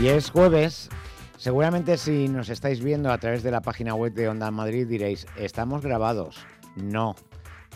[0.00, 0.88] Y es jueves.
[1.36, 5.26] Seguramente si nos estáis viendo a través de la página web de Onda Madrid diréis,
[5.36, 6.38] estamos grabados.
[6.74, 7.14] No.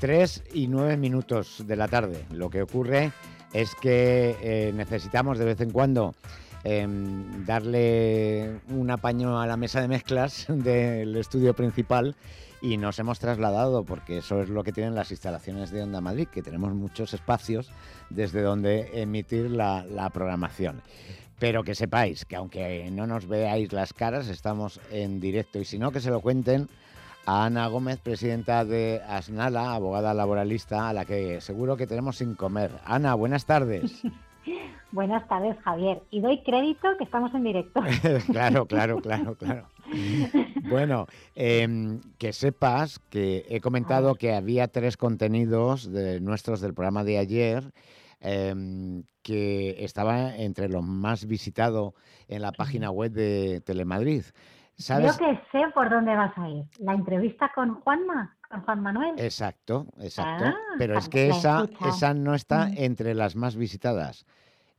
[0.00, 2.24] 3 y 9 minutos de la tarde.
[2.30, 3.12] Lo que ocurre
[3.52, 6.14] es que eh, necesitamos de vez en cuando
[6.62, 12.16] em, darle un apaño a la mesa de mezclas del estudio principal
[12.62, 16.28] y nos hemos trasladado, porque eso es lo que tienen las instalaciones de Onda Madrid,
[16.28, 17.70] que tenemos muchos espacios
[18.08, 20.80] desde donde emitir la, la programación.
[21.44, 25.78] Pero que sepáis que aunque no nos veáis las caras, estamos en directo y si
[25.78, 26.70] no, que se lo cuenten
[27.26, 32.34] a Ana Gómez, presidenta de Asnala, abogada laboralista, a la que seguro que tenemos sin
[32.34, 32.70] comer.
[32.86, 34.02] Ana, buenas tardes.
[34.92, 36.00] Buenas tardes, Javier.
[36.10, 37.82] Y doy crédito que estamos en directo.
[38.32, 39.66] claro, claro, claro, claro.
[40.68, 47.02] Bueno, em, que sepas que he comentado que había tres contenidos de nuestros del programa
[47.02, 47.64] de ayer
[48.24, 51.92] em, que estaba entre los más visitados
[52.26, 54.24] en la página web de Telemadrid.
[54.76, 55.16] ¿Sabes?
[55.16, 56.64] Yo que sé por dónde vas a ir.
[56.78, 59.14] La entrevista con Juanma, con Juan Manuel.
[59.18, 60.46] Exacto, exacto.
[60.46, 64.26] Ah, Pero es que esa, esa no está entre las más visitadas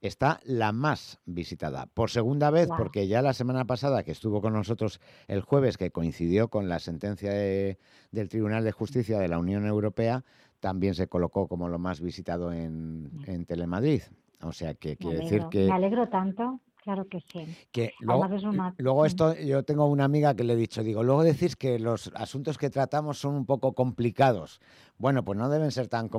[0.07, 1.87] está la más visitada.
[1.87, 5.91] Por segunda vez, porque ya la semana pasada que estuvo con nosotros el jueves, que
[5.91, 10.23] coincidió con la sentencia del Tribunal de Justicia de la Unión Europea,
[10.65, 14.01] también se colocó como lo más visitado en, en Telemadrid.
[14.41, 15.67] O sea que quiere decir que...
[15.67, 16.59] Me alegro tanto.
[16.81, 17.45] Claro que sí.
[17.71, 21.77] Que luego, esto, yo tengo una amiga que le he dicho, digo, luego decís que
[21.77, 24.59] los asuntos que tratamos son un poco complicados.
[24.97, 26.09] Bueno, pues no deben ser tan,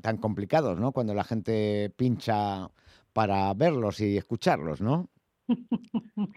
[0.00, 0.92] tan complicados, ¿no?
[0.92, 2.70] Cuando la gente pincha
[3.12, 5.10] para verlos y escucharlos, ¿no?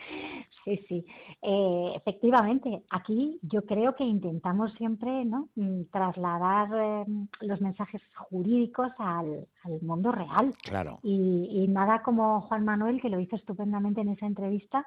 [0.64, 1.06] Sí, sí.
[1.42, 5.50] Eh, efectivamente, aquí yo creo que intentamos siempre ¿no?
[5.56, 9.48] Mm, trasladar em, los mensajes jurídicos al,
[9.82, 10.54] mundo real.
[10.64, 11.00] Claro.
[11.04, 14.86] Y, nada como Juan Manuel, que lo hizo estupendamente en esa entrevista.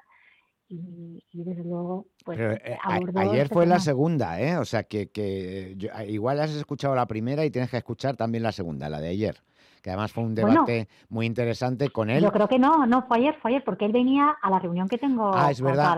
[0.69, 2.39] Y, desde luego, pues.
[2.39, 2.77] Eh,
[3.15, 4.57] ayer este fue la segunda, ¿eh?
[4.57, 5.77] O sea que, que
[6.07, 9.41] igual has escuchado la primera y tienes que escuchar también la segunda, la de ayer
[9.87, 12.21] que además fue un debate muy interesante con él.
[12.21, 14.89] Yo creo que no, no fue ayer, fue ayer, porque él venía a la reunión
[14.89, 15.31] que tengo.
[15.33, 15.95] Ah, es verdad,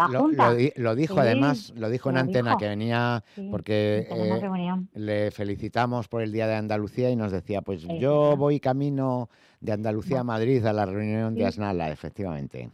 [0.75, 6.31] lo, dijo además, lo dijo en antena, que venía porque eh, le felicitamos por el
[6.31, 9.27] Día de Andalucía y nos decía, pues yo voy camino
[9.59, 12.69] de Andalucía a Madrid a la reunión de Asnala, efectivamente.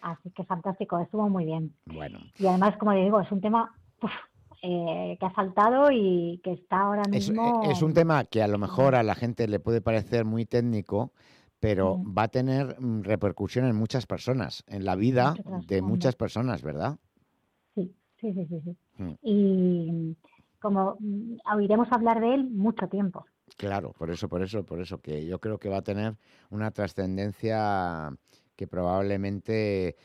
[0.00, 1.74] Así que fantástico, estuvo muy bien.
[1.86, 2.20] Bueno.
[2.38, 3.74] Y además, como digo, es un tema
[4.62, 7.62] eh, que ha saltado y que está ahora mismo.
[7.64, 11.12] Es, un tema que a lo mejor a la gente le puede parecer muy técnico,
[11.60, 15.34] pero va a tener mm, repercusión en muchas personas, en la vida
[15.66, 16.98] de muchas personas, ¿verdad?
[17.74, 18.76] Sí, sí, sí, sí.
[18.98, 19.14] Mm.
[19.22, 20.16] Y
[20.60, 23.24] como mm, oiremos hablar de él mucho tiempo.
[23.56, 26.16] Claro, por eso, por eso, por eso, que yo creo que va a tener
[26.50, 28.10] una trascendencia
[28.56, 29.96] que probablemente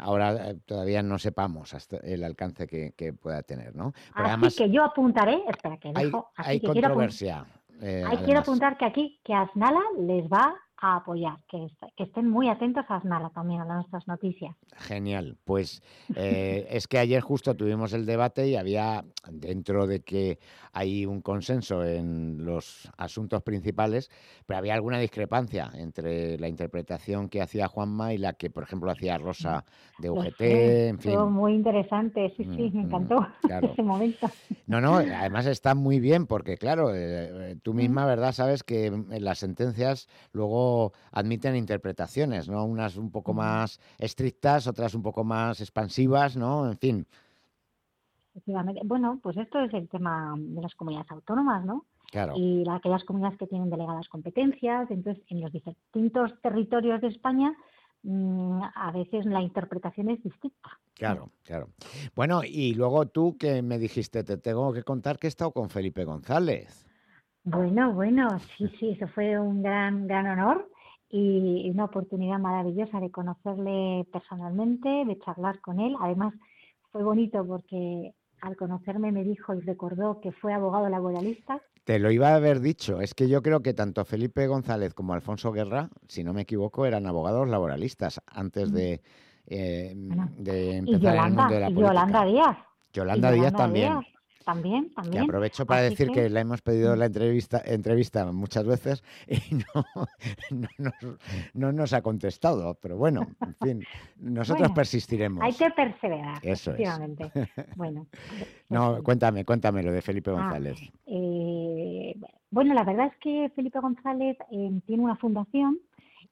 [0.00, 3.92] ahora eh, todavía no sepamos hasta el alcance que, pueda tener, ¿no?
[4.14, 7.46] así que yo apuntaré, espera que dejo, hay, hay controversia.
[7.82, 12.48] Eh, quiero apuntar que aquí que Asnala les va a apoyar, que, que, estén muy
[12.48, 14.56] atentos a Asnala también, a nuestras noticias.
[14.76, 15.82] Genial, pues
[16.16, 20.38] eh, es que ayer justo tuvimos el debate y había, dentro de que
[20.72, 24.10] hay un consenso en los asuntos principales,
[24.46, 28.90] pero había alguna discrepancia entre la interpretación que hacía Juanma y la que, por ejemplo,
[28.90, 29.64] hacía Rosa
[29.98, 31.18] de UGT, en fin.
[31.30, 33.26] muy interesante, sí, sí, me mm, encantó
[33.72, 34.30] ese momento.
[34.66, 38.32] No, no, además está muy bien porque, claro, eh, tú misma, ¿verdad?
[38.32, 40.69] Sabes que en las sentencias luego
[41.12, 42.64] admiten interpretaciones, ¿no?
[42.64, 46.70] Unas un poco más estrictas, otras un poco más expansivas, ¿no?
[46.70, 47.06] En fin.
[48.84, 51.84] Bueno, pues esto es el tema de las comunidades autónomas, ¿no?
[52.10, 52.34] Claro.
[52.36, 57.54] Y aquellas comunidades que tienen delegadas competencias, entonces en los distintos territorios de España
[58.02, 60.70] mm, a veces la interpretación es distinta.
[60.94, 61.68] Claro, claro.
[62.14, 65.70] Bueno, y luego tú que me dijiste, te tengo que contar que he estado con
[65.70, 66.89] Felipe González.
[67.50, 70.70] Bueno, bueno, sí, sí, eso fue un gran, gran honor
[71.08, 75.96] y una oportunidad maravillosa de conocerle personalmente, de charlar con él.
[76.00, 76.32] Además,
[76.92, 81.60] fue bonito porque al conocerme me dijo y recordó que fue abogado laboralista.
[81.84, 85.14] Te lo iba a haber dicho, es que yo creo que tanto Felipe González como
[85.14, 89.00] Alfonso Guerra, si no me equivoco, eran abogados laboralistas antes de,
[89.46, 89.92] eh,
[90.36, 91.88] de empezar en el mundo de la política.
[91.88, 92.58] Yolanda Díaz.
[92.92, 93.94] Yolanda, Díaz también.
[94.50, 95.22] También, también.
[95.22, 96.28] Y aprovecho para decir que...
[96.28, 99.54] le hemos pedido la entrevista, entrevista muchas veces y
[101.54, 102.76] no, nos ha contestado.
[102.82, 103.84] Pero bueno, en fin,
[104.18, 105.44] nosotros persistiremos.
[105.44, 107.30] Hay que perseverar, Eso efectivamente.
[107.76, 108.06] Bueno.
[108.68, 110.80] no, cuéntame, cuéntame lo de Felipe ah, González.
[111.06, 112.16] Eh,
[112.50, 115.78] bueno, la verdad es que Felipe González eh, tiene una fundación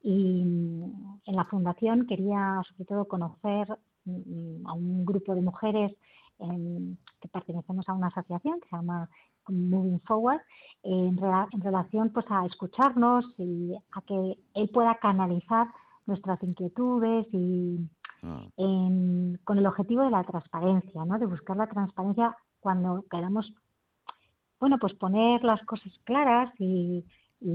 [0.03, 3.69] Y mm, en la fundación quería sobre todo conocer
[4.07, 5.93] mm, a un grupo de mujeres
[6.39, 9.09] que pertenecemos a una asociación que se llama
[9.49, 10.41] Moving Forward,
[10.83, 11.17] en,
[11.63, 15.69] relación pues a escucharnos y a que él pueda canalizar
[16.07, 17.79] nuestras inquietudes y
[18.23, 18.43] ah.
[18.57, 21.19] con el objetivo de la transparencia, ¿no?
[21.19, 23.53] de buscar la transparencia cuando queramos,
[24.59, 27.05] bueno, pues poner las cosas claras y,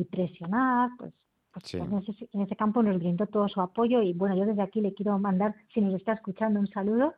[0.09, 1.13] presionar, pues,
[1.51, 4.61] pues en, ese, en, ese, campo nos brindó todo su apoyo y bueno, yo desde
[4.61, 7.13] aquí le quiero mandar, si nos está escuchando, un saludo,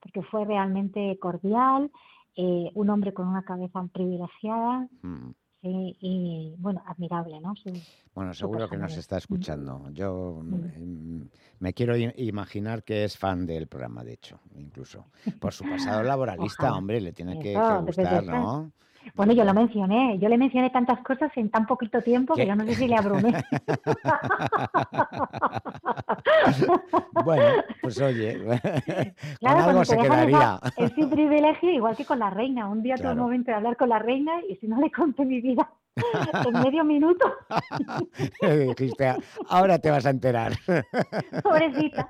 [0.00, 1.90] porque fue realmente cordial,
[2.36, 4.88] eh, un hombre con una cabeza privilegiada.
[5.02, 5.30] Mm.
[5.62, 7.52] y bueno, admirable, ¿no?
[8.14, 9.90] bueno, seguro que nos está escuchando.
[9.92, 11.20] Yo mm,
[11.58, 15.06] me quiero imaginar que es fan del programa, de hecho, incluso.
[15.38, 17.54] Por su pasado laboralista, hombre, le tiene que,
[17.84, 18.72] gustar, ¿no?
[19.14, 22.54] Bueno, yo lo mencioné, yo le mencioné tantas cosas en tan poquito tiempo que yo
[22.54, 23.32] no sé si le abrumé.
[27.24, 27.44] bueno,
[27.82, 28.38] pues oye,
[29.40, 30.60] claro, algo se quedaría.
[30.76, 32.68] Es un privilegio, igual que con la reina.
[32.68, 35.24] Un día tuve un momento de hablar con la reina y si no le conté
[35.24, 35.70] mi vida
[36.46, 37.32] en medio minuto.
[38.40, 39.14] Dijiste,
[39.48, 40.52] ahora te vas a enterar.
[41.42, 42.08] Pobrecita.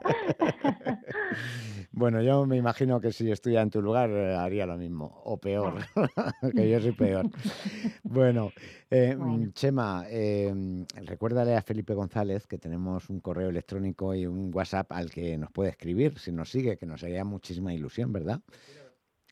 [2.01, 5.37] Bueno, yo me imagino que si estuviera en tu lugar eh, haría lo mismo, o
[5.37, 5.75] peor,
[6.57, 7.29] que yo soy peor.
[8.03, 8.53] Bueno,
[8.91, 14.51] eh, mm, Chema, eh, recuérdale a Felipe González que tenemos un correo electrónico y un
[14.53, 18.41] WhatsApp al que nos puede escribir si nos sigue, que nos haría muchísima ilusión, ¿verdad?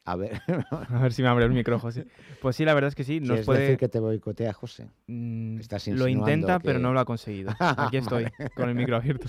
[0.08, 0.40] A ver.
[0.70, 2.06] a ver si me abre el micro, José.
[2.40, 3.20] Pues sí, la verdad es que sí.
[3.20, 3.60] Nos puede...
[3.60, 4.88] decir que te boicotea, José?
[5.06, 7.52] Mm, lo intenta, pero no lo ha conseguido.
[7.58, 8.24] Aquí estoy,
[8.56, 9.28] con el micro abierto.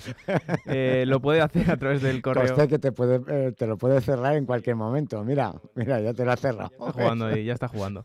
[0.64, 2.44] Eh, lo puede hacer a través del correo.
[2.44, 5.22] Usted que te, puede, eh, te lo puede cerrar en cualquier momento.
[5.22, 6.70] Mira, mira, ya te lo ha cerrado.
[6.70, 8.02] Está jugando ahí, ya está jugando.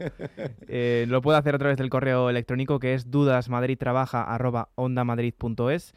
[0.68, 5.94] Eh, lo puede hacer a través del correo electrónico que es dudasmadridtrabaja.ondamadrid.es.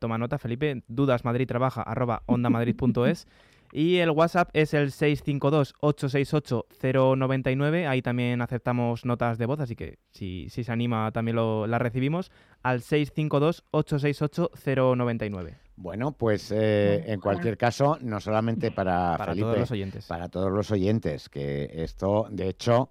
[0.00, 3.28] Toma nota, Felipe, dudasmadridtrabaja.ondamadrid.es.
[3.76, 7.88] Y el WhatsApp es el 652-868-099.
[7.88, 11.80] Ahí también aceptamos notas de voz, así que si, si se anima también lo, la
[11.80, 12.30] recibimos
[12.62, 15.56] al 652-868-099.
[15.74, 20.06] Bueno, pues eh, en cualquier caso, no solamente para, para todos los oyentes.
[20.06, 22.90] Para todos los oyentes, que esto, de hecho,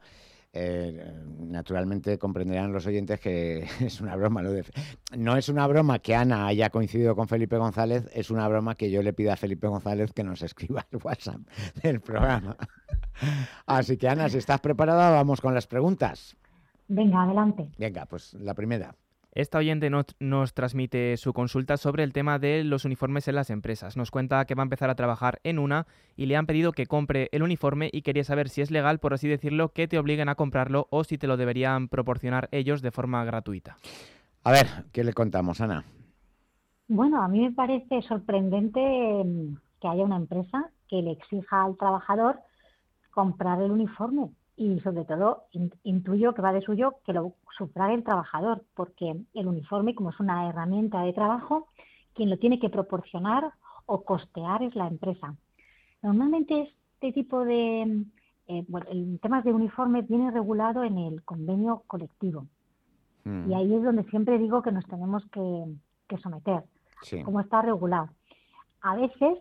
[0.55, 4.43] eh, naturalmente comprenderán los oyentes que es una broma.
[4.43, 4.63] Lo de,
[5.17, 8.91] no es una broma que Ana haya coincidido con Felipe González, es una broma que
[8.91, 11.41] yo le pido a Felipe González que nos escriba el WhatsApp
[11.81, 12.55] del programa.
[13.65, 16.37] Así que Ana, si estás preparada, vamos con las preguntas.
[16.87, 17.71] Venga, adelante.
[17.77, 18.95] Venga, pues la primera.
[19.35, 23.97] Esta oyente nos, transmite su consulta sobre el tema de los uniformes en las empresas.
[23.97, 26.85] Nos cuenta que va a empezar a trabajar en una y le han pedido que
[26.85, 30.29] compre el uniforme y quería saber si es legal, por así decirlo, que te obliguen
[30.29, 33.77] a comprarlo o si te lo deberían proporcionar ellos de forma gratuita.
[34.43, 35.83] A ver, ¿qué le contamos, Ana?
[36.87, 41.75] Bueno, a mí me parece sorprendente mm, que haya una empresa que le exija al
[41.75, 42.39] trabajador
[43.09, 45.45] comprar el uniforme y sobre todo
[45.83, 50.19] intuyo que va de suyo que lo sufrague el trabajador, porque el uniforme, como es
[50.19, 51.67] una herramienta de trabajo,
[52.13, 53.51] quien lo tiene que proporcionar
[53.85, 55.35] o costear es la empresa.
[56.01, 58.05] Normalmente este tipo de
[58.47, 62.47] eh, bueno, el temas de uniforme viene regulado en el convenio colectivo.
[63.23, 63.49] Mm.
[63.49, 66.63] Y ahí es donde siempre digo que nos tenemos que, someter,
[67.25, 68.09] como está regulado.
[68.81, 69.39] A veces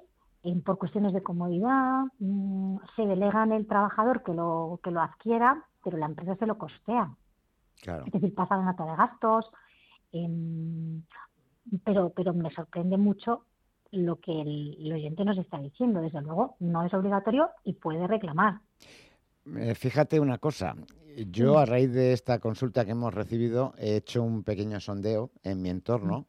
[0.64, 5.64] por cuestiones de comodidad, mm, se delega en el trabajador que lo, que lo adquiera,
[5.84, 7.14] pero la empresa se lo costea.
[8.06, 9.50] Es decir, pasa la nota de gastos,
[10.12, 11.02] em,
[11.84, 13.44] pero, pero me sorprende mucho
[13.90, 16.00] lo que el, oyente nos está diciendo.
[16.00, 18.60] Desde luego, no es obligatorio y puede reclamar.
[19.56, 20.76] Eh, fíjate una cosa,
[21.28, 25.60] yo a raíz de esta consulta que hemos recibido he hecho un pequeño sondeo en
[25.60, 26.26] mi entorno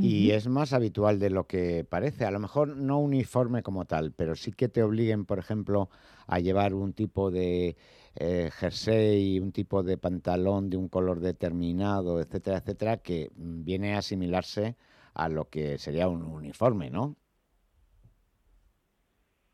[0.00, 2.24] y es más habitual de lo que parece.
[2.24, 5.90] A lo mejor no uniforme como tal, pero sí que te obliguen, por ejemplo,
[6.26, 7.76] a llevar un tipo de
[8.16, 13.98] eh, jersey, un tipo de pantalón de un color determinado, etcétera, etcétera, que viene a
[13.98, 14.76] asimilarse
[15.14, 17.16] a lo que sería un uniforme, ¿no?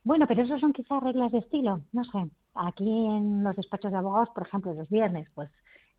[0.02, 2.30] Bueno, pero eso son quizás reglas de estilo, no sé.
[2.54, 5.50] Aquí en los despachos de abogados, por ejemplo, los viernes, pues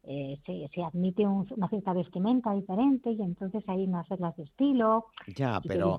[0.07, 5.07] eh, se, admite una cierta vestimenta diferente y entonces hay unas reglas de estilo.
[5.35, 5.97] Ya, pero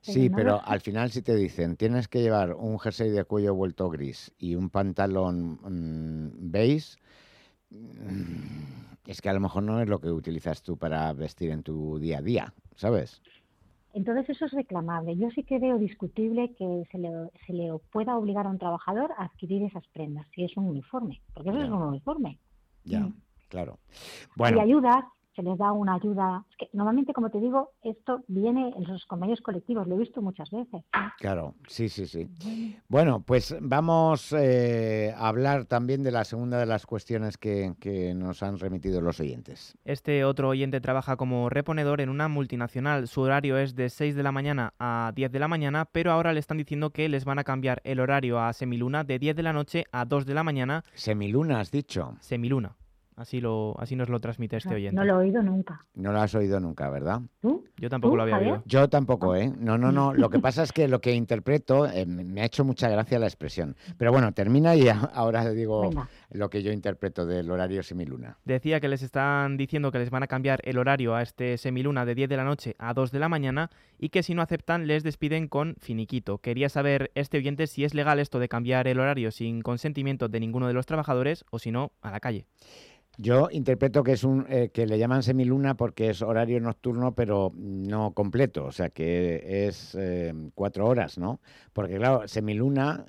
[0.00, 3.90] sí, pero al final si te dicen tienes que llevar un jersey de cuello vuelto
[3.90, 6.96] gris y un pantalón mm, beige,
[7.70, 11.64] mm, es que a lo mejor no es lo que utilizas tú para vestir en
[11.64, 13.20] tu día a día, ¿sabes?
[13.92, 15.16] Entonces eso es reclamable.
[15.16, 17.10] Yo sí que veo discutible que se le,
[17.46, 21.20] se le pueda obligar a un trabajador a adquirir esas prendas, si es un uniforme,
[21.34, 22.38] porque eso es un uniforme.
[22.84, 23.00] Ya.
[23.00, 23.14] Mm.
[23.50, 23.78] Claro.
[24.36, 24.60] Bueno.
[24.60, 25.04] Hay ayudas,
[25.34, 26.44] se les da una ayuda.
[26.58, 30.50] que normalmente, como te digo, esto viene en los convenios colectivos, lo he visto muchas
[30.50, 30.82] veces.
[31.18, 32.28] Claro, sí, sí, sí.
[32.88, 38.14] Bueno, pues vamos eh, a hablar también de la segunda de las cuestiones que, que
[38.14, 39.76] nos han remitido los oyentes.
[39.84, 43.08] Este otro oyente trabaja como reponedor en una multinacional.
[43.08, 46.32] Su horario es de 6 de la mañana a 10 de la mañana, pero ahora
[46.32, 49.42] le están diciendo que les van a cambiar el horario a semiluna de 10 de
[49.42, 50.84] la noche a 2 de la mañana.
[50.94, 52.16] Semiluna, has dicho.
[52.20, 52.76] Semiluna.
[53.20, 54.96] Así, lo, así nos lo transmite este oyente.
[54.96, 55.84] No lo he oído nunca.
[55.94, 57.20] No lo has oído nunca, ¿verdad?
[57.42, 57.66] ¿Tú?
[57.76, 58.52] Yo tampoco ¿Tú, lo había Javier?
[58.52, 58.62] oído.
[58.64, 59.52] Yo tampoco, ¿eh?
[59.58, 60.14] No, no, no.
[60.14, 63.26] Lo que pasa es que lo que interpreto, eh, me ha hecho mucha gracia la
[63.26, 63.76] expresión.
[63.98, 66.08] Pero bueno, termina y ahora digo Venga.
[66.30, 68.38] lo que yo interpreto del horario semiluna.
[68.46, 72.06] Decía que les están diciendo que les van a cambiar el horario a este semiluna
[72.06, 73.68] de 10 de la noche a 2 de la mañana
[74.00, 76.38] y que si no aceptan les despiden con finiquito.
[76.38, 80.40] Quería saber este oyente si es legal esto de cambiar el horario sin consentimiento de
[80.40, 82.46] ninguno de los trabajadores o si no, a la calle.
[83.18, 87.52] Yo interpreto que es un eh, que le llaman semiluna porque es horario nocturno, pero
[87.54, 91.40] no completo, o sea que es eh, cuatro horas, ¿no?
[91.74, 93.04] Porque claro, semiluna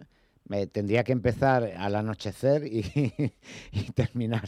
[0.74, 2.83] tendría que empezar al anochecer y,
[3.71, 4.43] y terminar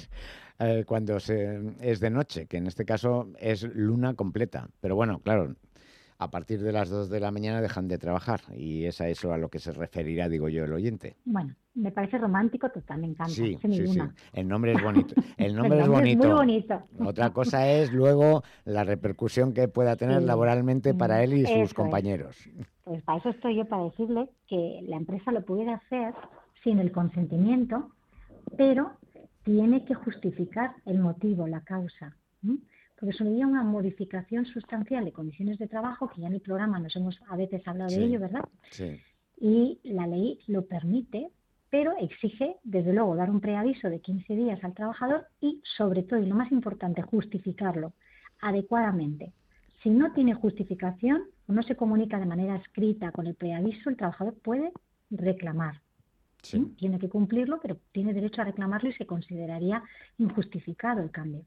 [0.59, 4.69] eh, cuando se, es de noche, que en este caso es luna completa.
[4.81, 5.55] Pero bueno, claro,
[6.24, 9.32] a partir de las dos de la mañana dejan de trabajar y es a eso
[9.34, 11.15] a lo que se referirá, digo yo, el oyente.
[11.25, 13.34] Bueno, me parece romántico, total, me encanta.
[13.34, 14.00] Sí, sí, sí.
[14.34, 15.15] El nombre es bonito.
[15.38, 16.24] El El nombre es bonito.
[16.27, 16.84] muy bonito.
[17.00, 20.25] Otra cosa es luego la repercusión que pueda tener Sí.
[20.25, 21.74] laboralmente para él y Eso sus es.
[21.74, 22.36] compañeros.
[22.84, 26.13] Pues para eso estoy yo, para decirle que la empresa lo puede hacer
[26.63, 27.89] sin el consentimiento,
[28.58, 28.92] pero
[29.44, 32.15] tiene que justificar el motivo, la causa.
[33.03, 36.95] Porque sería una modificación sustancial de condiciones de trabajo, que ya en el programa nos
[36.95, 37.98] hemos a veces hablado Sí.
[38.00, 38.45] de ello, ¿verdad?
[38.72, 38.98] Sí,
[39.41, 41.29] Y la ley lo permite,
[41.69, 46.22] pero exige, desde luego, dar un preaviso de 15 días al trabajador y, sobre todo,
[46.22, 47.91] y lo más importante, justificarlo
[48.39, 49.33] adecuadamente.
[49.81, 53.98] Si no tiene justificación o no se comunica de manera escrita con el preaviso, el
[53.98, 54.72] trabajador puede
[55.10, 55.81] reclamar.
[56.41, 56.57] sí.
[56.57, 56.75] ¿sí?
[56.77, 59.83] Tiene que cumplirlo, pero tiene derecho a reclamarlo y se consideraría
[60.17, 61.41] injustificado el cambio.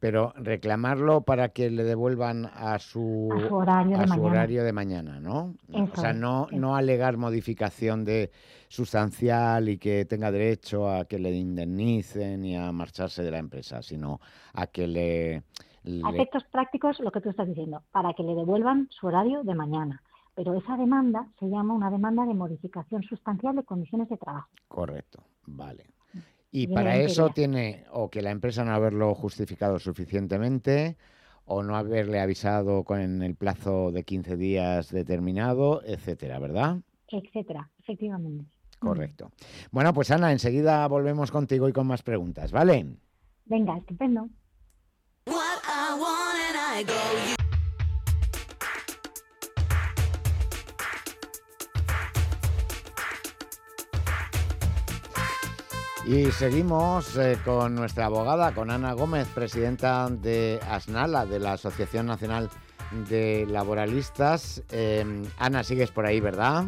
[0.00, 4.30] Pero reclamarlo para que le devuelvan a su, A su horario a de su mañana.
[4.30, 5.54] horario de mañana, ¿no?
[5.72, 8.30] o sea, no, no alegar modificación de
[8.68, 13.82] sustancial y que tenga derecho a que le indemnicen y a marcharse de la empresa,
[13.82, 14.20] sino
[14.52, 15.36] a que le...
[15.36, 15.42] A
[15.84, 19.54] le- efectos prácticos, lo que tú estás diciendo, para que le devuelvan su horario de
[19.54, 20.02] mañana.
[20.34, 24.48] Pero esa demanda se llama una demanda de modificación sustancial de condiciones de trabajo.
[24.68, 25.86] Correcto, vale.
[26.58, 30.96] Y para eso tiene o que la empresa no haberlo justificado suficientemente
[31.44, 36.78] o no haberle avisado con el plazo de 15 días determinado, etcétera, ¿verdad?
[37.08, 38.46] etcétera, efectivamente.
[38.78, 39.30] Correcto.
[39.70, 42.86] Bueno, pues Ana, enseguida volvemos contigo y con más preguntas, ¿vale?
[43.44, 44.30] Venga, estupendo.
[45.26, 47.30] What I want and I go.
[47.30, 47.35] You
[56.06, 62.06] Y seguimos eh, con nuestra abogada, con Ana Gómez, presidenta de ASNALA, de la Asociación
[62.06, 62.48] Nacional
[63.08, 64.62] de Laboralistas.
[64.70, 65.04] Eh,
[65.38, 66.64] Ana, sigues por ahí, ¿verdad?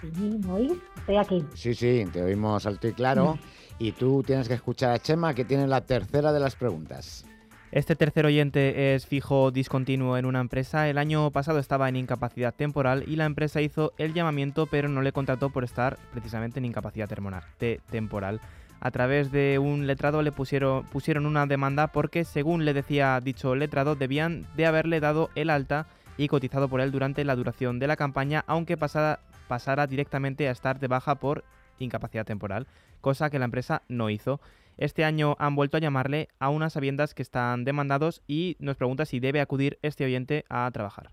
[0.00, 0.72] Sí, ¿me oís?
[0.98, 1.44] Estoy aquí.
[1.54, 3.38] Sí, sí, te oímos alto y claro.
[3.80, 7.24] Y tú tienes que escuchar a Chema, que tiene la tercera de las preguntas.
[7.70, 10.88] Este tercer oyente es fijo discontinuo en una empresa.
[10.88, 15.00] El año pasado estaba en incapacidad temporal y la empresa hizo el llamamiento, pero no
[15.00, 18.40] le contrató por estar precisamente en incapacidad termona- te- temporal.
[18.80, 23.54] A través de un letrado le pusieron, pusieron una demanda porque, según le decía dicho
[23.54, 27.86] letrado, debían de haberle dado el alta y cotizado por él durante la duración de
[27.86, 31.44] la campaña, aunque pasara, pasara directamente a estar de baja por
[31.78, 32.66] incapacidad temporal,
[33.00, 34.40] cosa que la empresa no hizo.
[34.76, 39.06] Este año han vuelto a llamarle a unas sabiendas que están demandados y nos pregunta
[39.06, 41.10] si debe acudir este oyente a trabajar.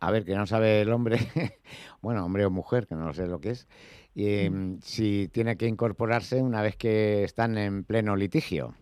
[0.00, 1.18] A ver, que no sabe el hombre,
[2.02, 3.68] bueno, hombre o mujer, que no sé lo que es,
[4.14, 8.74] y, em, si tiene que incorporarse una vez que están en pleno litigio.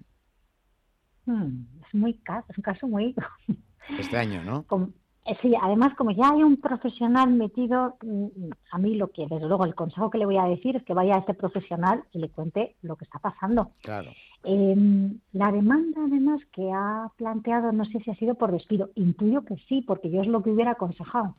[1.25, 3.14] Hmm, es muy es un caso muy
[3.99, 4.64] Este año, ¿no?
[5.42, 9.64] Sí, además como ya hay un profesional metido, mm, a mí lo que desde luego
[9.64, 12.28] el consejo que le voy a decir es que vaya a este profesional y le
[12.28, 13.73] cuente lo que está pasando.
[13.83, 14.11] Claro.
[14.45, 18.90] Eh, la demanda, además, que ha planteado, no sé si ha sido por despido.
[18.95, 21.35] Intuyo que sí, porque yo es lo que hubiera aconsejado.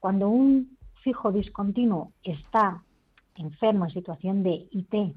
[0.00, 2.82] Cuando un fijo discontinuo está
[3.36, 5.14] enfermo en situación de IT,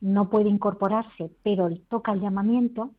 [0.00, 2.90] no puede incorporarse, pero toca el llamamiento,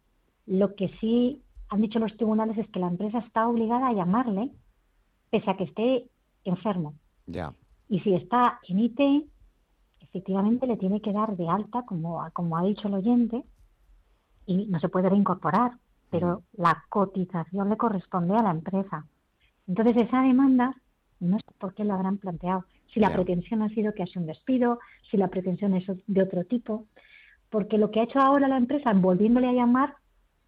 [0.45, 4.51] lo que sí han dicho los tribunales es que la empresa está obligada a llamarle
[5.29, 6.05] pese a que esté
[6.43, 6.95] enfermo.
[7.27, 7.53] Ya.
[7.87, 8.99] Y si está en IT,
[10.01, 13.43] efectivamente le tiene que dar de alta, como, como ha dicho el oyente,
[14.45, 15.71] y no se puede reincorporar.
[16.09, 19.05] pero la cotización le corresponde a la empresa.
[19.65, 20.75] Entonces, esa demanda,
[21.21, 22.65] no sé por qué lo habrán planteado.
[22.93, 26.43] Si la pretensión ha sido que hace un despido, si la pretensión es de otro
[26.43, 26.85] tipo.
[27.49, 29.95] Porque lo que ha hecho ahora la empresa, volviéndole a llamar,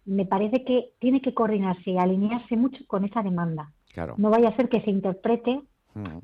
[0.04, 3.72] me parece que tiene que coordinarse y alinearse mucho con esa demanda.
[3.92, 4.14] Claro.
[4.18, 5.62] No vaya a ser que se interprete
[5.94, 6.18] Mm.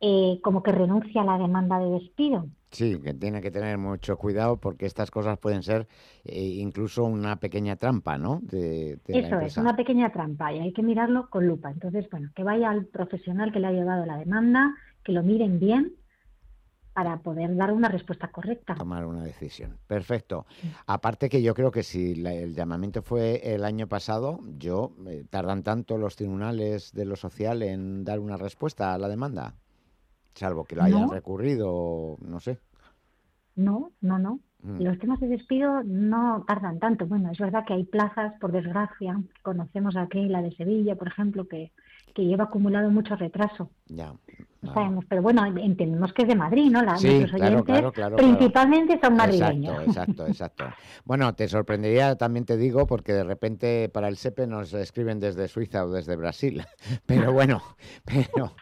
[0.00, 2.46] eh, como que renuncia a la demanda de despido.
[2.70, 5.86] Sí, que tiene que tener mucho cuidado porque estas cosas pueden ser
[6.24, 8.40] eh, incluso una pequeña trampa, ¿no?
[8.42, 11.70] De, Eso es, una pequeña trampa y hay que mirarlo con lupa.
[11.70, 15.60] Entonces, bueno, que vaya al profesional que le ha llevado la demanda, que lo miren
[15.60, 15.92] bien
[16.94, 18.74] para poder dar una respuesta correcta.
[18.76, 19.76] tomar una decisión.
[19.86, 20.46] Perfecto.
[20.86, 25.24] Aparte que yo creo que si la- el llamamiento fue el año pasado, yo eh,
[25.28, 29.54] tardan tanto los tribunales de lo social en dar una respuesta a la demanda,
[30.34, 31.10] salvo que lo hayan No.
[31.10, 32.58] recurrido, no sé.
[33.56, 34.40] No, no, no.
[34.64, 34.82] Mm.
[34.82, 37.06] Los temas de despido no tardan tanto.
[37.06, 41.46] Bueno, es verdad que hay plazas, por desgracia, conocemos aquí la de Sevilla, por ejemplo,
[41.46, 41.70] que,
[42.14, 43.70] que lleva acumulado mucho retraso.
[43.88, 44.06] Ya.
[44.62, 44.74] No vale.
[44.74, 46.82] sabemos, pero bueno, entendemos que es de Madrid, ¿no?
[46.82, 48.36] La, Sí, nuestros claro, oyentes claro, claro, claro.
[48.36, 49.74] principalmente son madrileños.
[49.86, 50.64] Exacto, exacto, exacto.
[51.04, 55.48] Bueno, te sorprendería, también te digo, porque de repente para el SEPE nos escriben desde
[55.48, 56.64] Suiza o desde Brasil.
[57.06, 57.60] Pero bueno,
[58.06, 58.54] pero,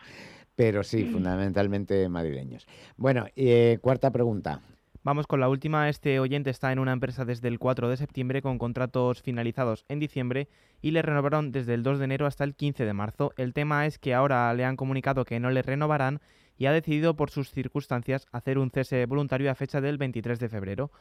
[0.57, 2.67] pero sí, fundamentalmente madrileños.
[2.97, 4.61] Bueno, y, eh, cuarta pregunta.
[5.05, 5.89] Vamos con la última.
[5.89, 9.99] Este oyente está en una empresa desde el 4 de septiembre con contratos finalizados en
[9.99, 10.49] diciembre
[10.81, 13.33] y le renovaron desde el 2 de enero hasta el 15 de marzo.
[13.37, 16.21] El tema es que ahora le han comunicado que no le renovarán
[16.57, 20.49] y ha decidido por sus circunstancias hacer un cese voluntario a fecha del 23 de
[20.49, 20.93] febrero.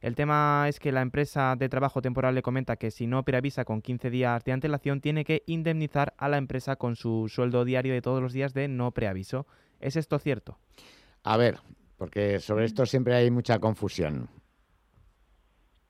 [0.00, 3.64] El tema es que la empresa de trabajo temporal le comenta que si no preavisa
[3.64, 7.94] con 15 días de antelación tiene que indemnizar a la empresa con su sueldo diario
[7.94, 9.46] de todos los días de no preaviso.
[9.78, 10.58] ¿Es esto cierto?
[11.22, 11.60] A ver,
[11.96, 14.28] porque sobre esto siempre hay mucha confusión.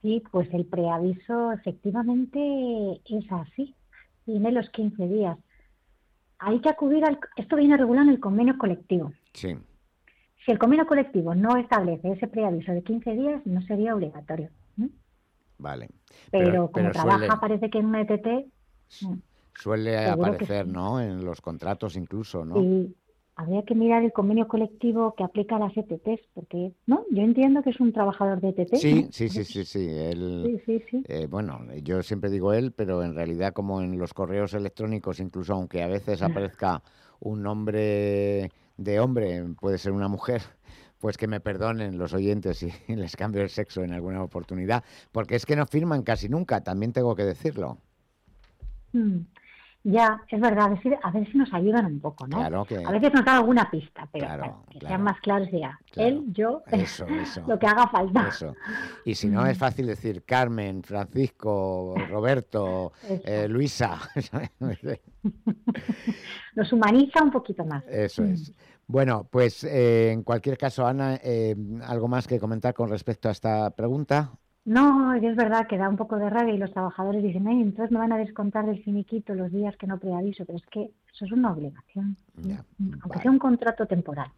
[0.02, 3.74] Sí, pues el preaviso efectivamente es así.
[4.26, 5.38] Tiene los 15 días.
[6.38, 7.18] Hay que acudir al...
[7.36, 9.12] Esto viene regulado en el convenio colectivo.
[9.32, 9.56] Sí,
[10.44, 14.50] Si el convenio colectivo no establece ese preaviso de 15 días, no sería obligatorio.
[15.58, 15.88] vale.
[16.30, 18.46] Pero, Pero- como pero trabaja, suele- parece que en una ETT,
[19.56, 20.72] Suele aparecer, sí.
[20.72, 21.00] ¿no?
[21.00, 22.60] En los contratos incluso, ¿no?
[22.60, 22.94] y
[23.36, 27.04] habría que mirar el convenio colectivo que aplica a las ETTs, porque, ¿no?
[27.10, 28.76] Yo entiendo que es un trabajador de ETT.
[28.76, 29.08] Sí, ¿no?
[29.10, 29.88] sí, sí, sí, sí.
[29.88, 31.02] El, Sí, sí, sí.
[31.08, 35.54] eh, bueno, yo siempre digo él, pero en realidad como en los correos electrónicos, incluso
[35.54, 36.82] aunque a veces aparezca
[37.20, 40.42] un nombre de hombre, puede ser una mujer,
[41.00, 45.34] pues que me perdonen los oyentes si les cambio el sexo en alguna oportunidad, porque
[45.34, 47.78] es que no firman casi nunca, también tengo que decirlo.
[48.92, 49.22] Mm.
[49.86, 52.38] Ya, es verdad, a ver, si, a ver si nos ayudan un poco, ¿no?
[52.38, 52.82] Claro que...
[52.82, 55.78] A veces nos dan alguna pista, pero Claro, que sean más claros ya.
[55.94, 57.42] Él, yo, Eso, eso.
[57.46, 58.28] lo que haga falta.
[58.28, 58.54] Eso.
[59.04, 62.92] Y si no, es fácil decir Carmen, Francisco, Roberto,
[63.26, 63.98] eh, Luisa.
[66.54, 67.84] Nos humaniza un poquito más.
[67.86, 68.54] Eso es.
[68.86, 73.32] Bueno, pues eh, en cualquier caso, Ana, eh, ¿algo más que comentar con respecto a
[73.32, 74.32] esta pregunta?
[74.64, 77.92] No, es verdad que da un poco de rabia y los trabajadores dicen, ay, entonces
[77.92, 81.26] me van a descontar del finiquito los días que no preaviso, pero es que eso
[81.26, 83.22] es una obligación, Ya, aunque vale.
[83.22, 84.28] sea un contrato temporal.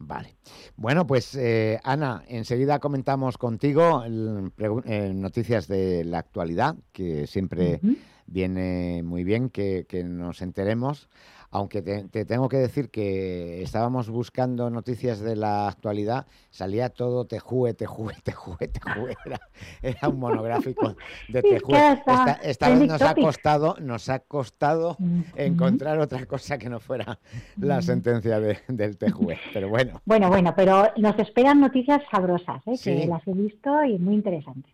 [0.00, 0.36] Vale.
[0.76, 4.52] Bueno, pues eh, Ana, enseguida comentamos contigo el
[4.84, 7.80] eh, noticias de la actualidad, que siempre.
[8.28, 11.08] Viene muy bien que, que nos enteremos,
[11.50, 17.24] aunque te, te tengo que decir que estábamos buscando noticias de la actualidad, salía todo
[17.26, 19.40] Tejue, Tejue, Tejue, Tejue, era,
[19.80, 20.94] era un monográfico
[21.28, 21.74] de Tejue.
[21.78, 24.98] Esta, esta vez nos ha costado, nos ha costado
[25.36, 27.18] encontrar otra cosa que no fuera
[27.58, 30.02] la sentencia de- del Tejue, pero bueno.
[30.04, 32.76] Bueno, bueno, pero nos esperan noticias sabrosas, ¿eh?
[32.76, 32.94] Sí.
[32.94, 34.70] que las he visto y muy interesantes.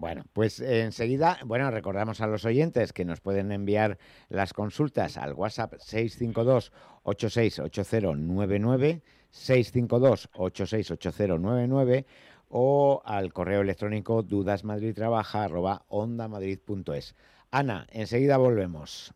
[0.00, 5.34] Bueno, pues enseguida, bueno, recordamos a los oyentes que nos pueden enviar las consultas al
[5.34, 6.70] WhatsApp 652
[7.02, 12.06] 868099 652 868099
[12.48, 17.16] o al correo electrónico dudasmadridtrabaja arroba ondamadrid.es.
[17.50, 19.12] Ana, enseguida volvemos.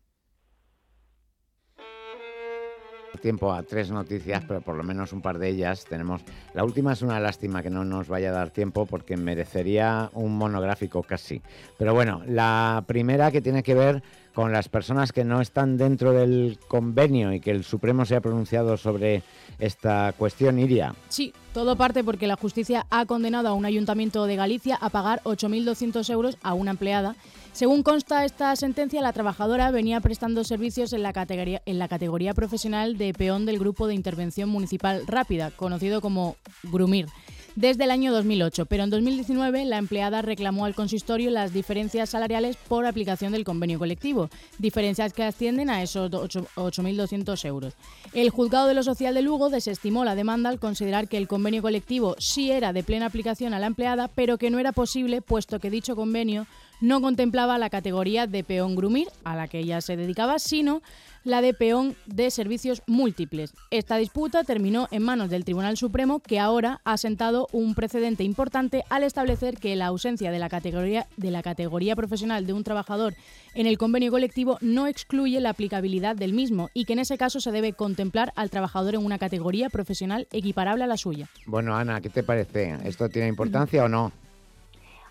[3.20, 6.22] Tiempo a tres noticias, pero por lo menos un par de ellas tenemos.
[6.54, 10.36] La última es una lástima que no nos vaya a dar tiempo porque merecería un
[10.36, 11.40] monográfico casi.
[11.78, 14.02] Pero bueno, la primera que tiene que ver
[14.34, 18.20] con las personas que no están dentro del convenio y que el Supremo se ha
[18.20, 19.22] pronunciado sobre
[19.58, 20.94] esta cuestión, Iria.
[21.08, 25.20] Sí, todo parte porque la justicia ha condenado a un ayuntamiento de Galicia a pagar
[25.24, 27.14] 8.200 euros a una empleada.
[27.52, 32.32] Según consta esta sentencia, la trabajadora venía prestando servicios en la categoría, en la categoría
[32.32, 37.06] profesional de peón del Grupo de Intervención Municipal Rápida, conocido como GRUMIR.
[37.54, 42.56] Desde el año 2008, pero en 2019 la empleada reclamó al consistorio las diferencias salariales
[42.56, 47.74] por aplicación del convenio colectivo, diferencias que ascienden a esos ocho- 8.200 euros.
[48.14, 51.62] El juzgado de lo social de Lugo desestimó la demanda al considerar que el convenio
[51.62, 55.58] colectivo sí era de plena aplicación a la empleada, pero que no era posible puesto
[55.60, 56.46] que dicho convenio
[56.82, 60.82] no contemplaba la categoría de peón grumir, a la que ella se dedicaba, sino
[61.24, 63.54] la de peón de servicios múltiples.
[63.70, 68.82] Esta disputa terminó en manos del Tribunal Supremo, que ahora ha sentado un precedente importante
[68.90, 73.14] al establecer que la ausencia de la categoría, de la categoría profesional de un trabajador
[73.54, 77.40] en el convenio colectivo no excluye la aplicabilidad del mismo y que en ese caso
[77.40, 81.28] se debe contemplar al trabajador en una categoría profesional equiparable a la suya.
[81.46, 82.76] Bueno, Ana, ¿qué te parece?
[82.84, 84.12] ¿Esto tiene importancia o no?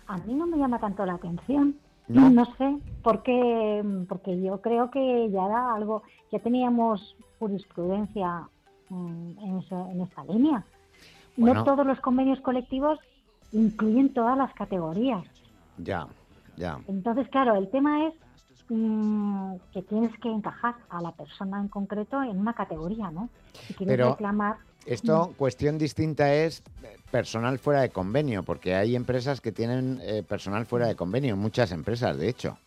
[0.06, 1.76] A mí no me llama tanto la atención.
[2.08, 2.28] ¿No?
[2.28, 8.48] No, sé, porque, porque yo creo que ya era algo, ya teníamos jurisprudencia
[8.90, 10.64] mm, en, ese- en esta línea.
[11.36, 11.60] Bueno.
[11.60, 12.98] No todos los convenios colectivos
[13.52, 15.24] incluyen todas las categorías.
[15.78, 16.06] Ya,
[16.56, 16.78] ya.
[16.88, 18.14] Entonces, claro, el tema es
[18.68, 23.28] mm, que tienes que encajar a la persona en concreto en una categoría, ¿no?
[23.52, 28.96] Si quieres Pero- reclamar, Esto, cuestión distinta es eh, personal fuera de convenio, porque hay
[28.96, 32.58] empresas que tienen eh, personal fuera de convenio, muchas empresas, de hecho.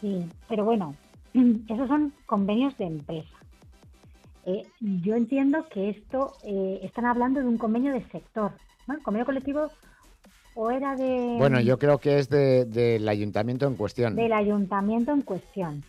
[0.00, 0.94] Sí, pero bueno,
[1.68, 3.28] esos son convenios de empresa.
[4.44, 8.52] Eh, yo entiendo que esto eh, están hablando de un convenio de sector.
[8.88, 8.94] ¿no?
[8.94, 9.70] El convenio colectivo
[10.54, 14.16] o era de, Bueno, yo creo que es de- del ayuntamiento en cuestión.
[14.16, 15.82] del ayuntamiento en cuestión.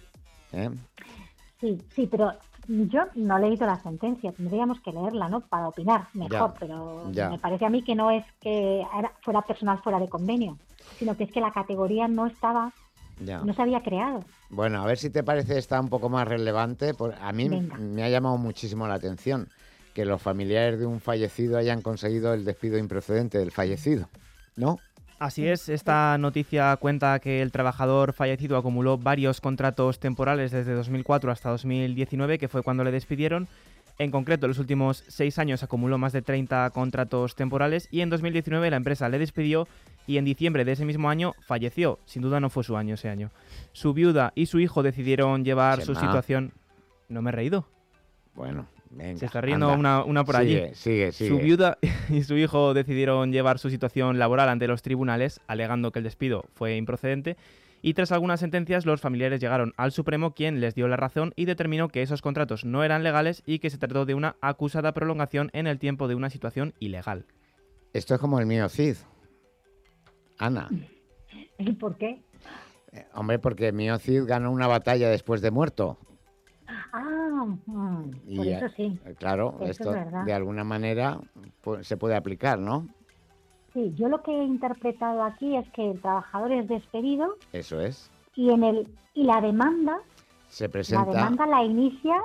[1.60, 2.32] Sí, sí, pero
[2.68, 5.42] yo no he leído la sentencia, tendríamos que leerla, ¿no?
[5.42, 7.30] Para opinar mejor, Ya, pero ya.
[7.30, 10.58] me parece a mí que no es que era- fuera personal fuera de convenio,
[11.00, 12.72] sino que es que la categoría no estaba,
[13.20, 13.40] Ya.
[13.42, 14.24] no se había creado.
[14.50, 16.92] Bueno, a ver si te parece esta un poco más relevante.
[17.20, 17.76] a mí Venga.
[17.78, 19.48] me ha llamado muchísimo la atención
[19.94, 24.08] que los familiares de un fallecido hayan conseguido el despido improcedente del fallecido,
[24.56, 24.80] ¿no?
[25.24, 31.32] Así es, esta noticia cuenta que el trabajador fallecido acumuló varios contratos temporales desde 2004
[31.32, 33.48] hasta 2019, que fue cuando le despidieron.
[34.00, 38.10] En concreto, en los últimos seis años acumuló más de 30 contratos temporales y en
[38.10, 39.66] 2019 la empresa le despidió
[40.08, 42.00] y en diciembre de ese mismo año falleció.
[42.04, 43.32] Sin duda no fue su año ese año.
[43.72, 46.52] Su viuda y su hijo decidieron llevar su situación...
[47.08, 47.66] No me he reído.
[48.36, 49.20] Bueno, venga.
[49.20, 50.62] Se está riendo una, una por allí.
[50.74, 51.30] Sigue, sigue.
[51.30, 51.78] Su viuda
[52.10, 56.46] y su hijo decidieron llevar su situación laboral ante los tribunales, alegando que el despido
[56.54, 57.38] fue improcedente.
[57.82, 61.44] Y tras algunas sentencias, los familiares llegaron al Supremo, quien les dio la razón y
[61.44, 65.50] determinó que esos contratos no eran legales y que se trató de una acusada prolongación
[65.52, 67.26] en el tiempo de una situación ilegal.
[67.92, 68.96] Esto es como el mío Cid.
[70.40, 70.70] Ana.
[71.58, 72.22] ¿Y por qué?
[72.94, 75.98] Eh, Hombre, porque Mio Cid ganó una batalla después de muerto.
[76.94, 79.00] Ah, mm, Y, por eso sí.
[79.06, 79.92] eh, Claro, Eso esto
[80.26, 81.20] de alguna manera
[81.62, 82.88] pues, se puede aplicar, ¿no?
[83.74, 88.12] Sí, yo lo que he interpretado aquí es que el trabajador es despedido Eso es.
[88.36, 89.98] y en el y la demanda,
[90.50, 91.12] Se la presenta.
[91.12, 92.16] demanda la inicia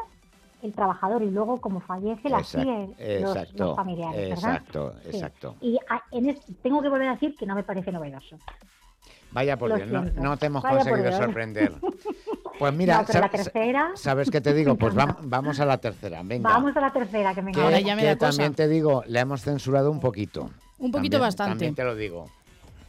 [0.62, 2.86] el trabajador y luego como fallece la Exact- sigue
[3.22, 4.56] los, exacto, los familiares, ¿verdad?
[4.56, 5.08] exacto, Sí.
[5.08, 5.56] exacto.
[5.62, 8.36] Y a- en es- tengo que volver a decir que no me parece novedoso.
[9.30, 11.72] Vaya por Dios, no, no te hemos Vaya conseguido sorprender.
[12.58, 14.76] Pues mira, no, pero la tercera, ¿sabes qué te digo?
[14.76, 16.48] Pues vam- vamos a la tercera, venga.
[16.50, 17.64] vamos a la tercera que me que, encanta.
[17.76, 18.30] Ahora ya me que da cosa.
[18.30, 20.50] también te digo, la hemos censurado un poquito.
[20.78, 21.50] Un poquito También- bastante.
[21.52, 22.30] También te lo digo.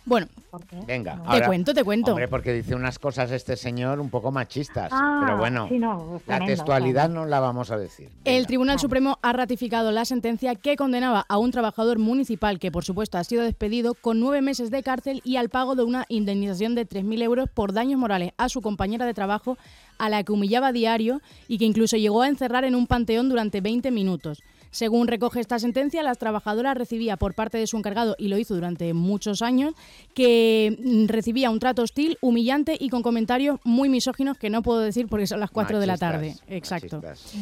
[0.05, 0.77] Bueno, ¿Por qué?
[0.87, 1.31] Venga, No.
[1.31, 2.11] te cuento, te cuento.
[2.11, 4.89] Hombre, porque dice unas cosas este señor un poco machistas.
[4.91, 8.09] Ah, pero bueno, sí, no, es la tremendo, textualidad no la vamos a decir.
[8.25, 8.47] El.
[8.47, 8.81] Tribunal Vale.
[8.81, 13.23] Supremo ha ratificado la sentencia que condenaba a un trabajador municipal que, por supuesto, ha
[13.23, 17.21] sido despedido con nueve meses de cárcel y al pago de una indemnización de 3.000
[17.21, 19.57] euros por daños morales a su compañera de trabajo,
[19.99, 23.29] a la que humillaba a diario y que incluso llegó a encerrar en un panteón
[23.29, 24.41] durante 20 minutos.
[24.71, 28.55] Según recoge esta sentencia, la trabajadora recibía por parte de su encargado, y lo hizo
[28.55, 29.73] durante muchos años,
[30.13, 34.79] que mm, recibía un trato hostil, humillante y con comentarios muy misóginos que no puedo
[34.79, 36.35] decir porque son las 4 de la tarde.
[36.47, 37.01] Exacto.
[37.01, 37.35] machistas.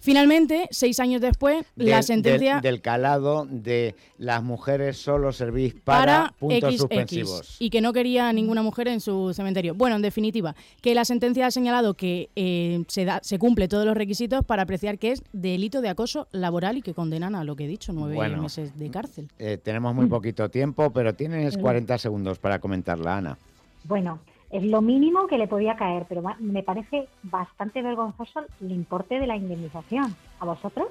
[0.00, 6.04] Finalmente, seis años después, la sentencia del, del calado de las mujeres solo servís para,
[6.04, 7.56] para, puntos XX suspensivos.
[7.58, 9.74] y que no quería ninguna mujer en su cementerio.
[9.74, 13.84] Bueno, en definitiva, que la sentencia ha señalado que eh, se, da, se cumple todos
[13.84, 17.56] los requisitos para apreciar que es delito de acoso laboral y que condenan a lo
[17.56, 18.42] que he dicho, nueve Bueno.
[18.42, 19.28] meses de cárcel.
[19.38, 23.38] Eh, tenemos muy poquito tiempo, pero tienes 40 segundos para comentarla, Ana.
[23.84, 29.18] Bueno, es lo mínimo que le podía caer, pero me parece bastante vergonzoso el importe
[29.18, 30.14] de la indemnización.
[30.40, 30.88] ¿A vosotros?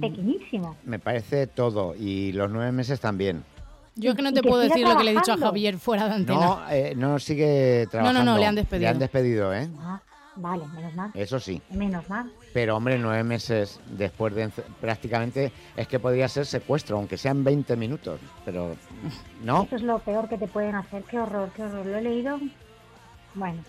[0.00, 0.76] Pequeñísimo.
[0.84, 3.42] Me parece todo y los nueve meses también.
[3.96, 5.38] yo es que no te que puedo decir lo que le he dicho a.
[5.38, 6.40] Javier fuera de antena.
[6.40, 8.36] No, eh, no sigue trabajando.
[8.38, 8.82] le han despedido.
[8.82, 9.68] Le han despedido, ¿eh?
[9.80, 10.00] Ah,
[10.36, 11.10] Vale, menos mal.
[11.14, 11.60] Eso sí.
[11.70, 12.30] Menos mal.
[12.52, 17.74] Pero hombre, nueve meses después de prácticamente es que podría ser secuestro, aunque sean 20
[17.76, 18.20] minutos.
[18.44, 18.76] Pero,
[19.42, 19.64] ¿no?
[19.64, 21.02] Eso es lo peor que te pueden hacer.
[21.04, 21.86] Qué horror, qué horror.
[21.86, 22.38] Lo he leído.
[23.36, 23.62] Bueno,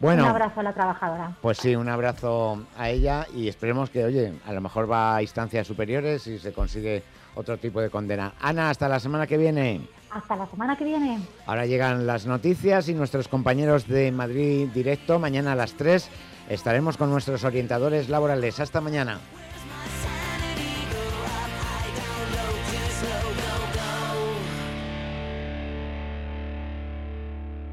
[0.00, 1.32] Bueno, un abrazo a la trabajadora.
[1.42, 5.22] pues sí, un abrazo a ella y esperemos que, oye, a lo mejor va a
[5.22, 7.02] instancias superiores y se consigue
[7.34, 8.34] otro tipo de condena.
[8.40, 9.80] Ana, hasta la semana que viene.
[10.10, 11.18] Hasta la semana que viene.
[11.46, 15.18] Ahora llegan las noticias y nuestros compañeros de Madrid Directo.
[15.18, 16.08] Mañana a las 3
[16.48, 18.60] estaremos con nuestros orientadores laborales.
[18.60, 19.18] Hasta mañana.